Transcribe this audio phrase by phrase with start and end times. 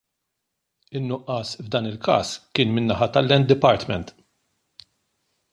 [0.97, 4.15] In-nuqqas f'dan il-każ kien min-naħa tal-Land Department.